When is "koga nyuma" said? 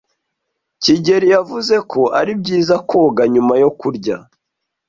2.89-3.53